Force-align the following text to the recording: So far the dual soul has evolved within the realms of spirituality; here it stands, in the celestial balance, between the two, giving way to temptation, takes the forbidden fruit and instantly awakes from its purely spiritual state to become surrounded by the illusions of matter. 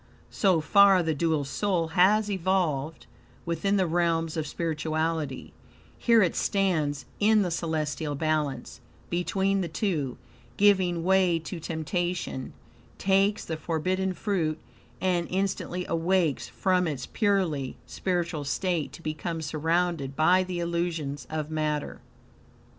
So 0.31 0.61
far 0.61 1.03
the 1.03 1.13
dual 1.13 1.43
soul 1.45 1.89
has 1.89 2.27
evolved 2.27 3.05
within 3.45 3.77
the 3.77 3.85
realms 3.85 4.35
of 4.35 4.47
spirituality; 4.47 5.53
here 5.99 6.23
it 6.23 6.35
stands, 6.35 7.05
in 7.19 7.43
the 7.43 7.51
celestial 7.51 8.15
balance, 8.15 8.81
between 9.11 9.61
the 9.61 9.67
two, 9.67 10.17
giving 10.57 11.03
way 11.03 11.37
to 11.37 11.59
temptation, 11.59 12.53
takes 12.97 13.45
the 13.45 13.57
forbidden 13.57 14.13
fruit 14.15 14.57
and 14.99 15.27
instantly 15.29 15.85
awakes 15.87 16.47
from 16.49 16.87
its 16.87 17.05
purely 17.05 17.77
spiritual 17.85 18.43
state 18.43 18.91
to 18.93 19.03
become 19.03 19.39
surrounded 19.39 20.15
by 20.15 20.43
the 20.43 20.57
illusions 20.59 21.27
of 21.29 21.51
matter. 21.51 22.01